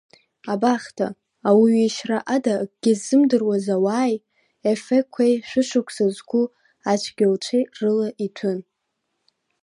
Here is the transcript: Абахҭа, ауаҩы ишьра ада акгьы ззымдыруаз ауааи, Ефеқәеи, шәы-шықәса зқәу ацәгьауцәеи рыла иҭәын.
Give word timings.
Абахҭа, 0.53 1.07
ауаҩы 1.49 1.81
ишьра 1.87 2.19
ада 2.35 2.53
акгьы 2.63 2.93
ззымдыруаз 2.99 3.65
ауааи, 3.75 4.15
Ефеқәеи, 4.69 5.33
шәы-шықәса 5.49 6.05
зқәу 6.15 6.45
ацәгьауцәеи 6.91 7.63
рыла 7.77 8.07
иҭәын. 8.25 8.59